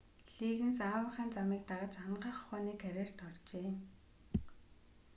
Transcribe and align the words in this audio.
лиггинс 0.39 0.79
аавынхаа 0.87 1.27
замыг 1.35 1.61
дагаж 1.69 1.93
анагаах 2.05 2.37
ухааны 2.43 2.73
карьерт 2.83 3.17
оржээ 3.27 3.69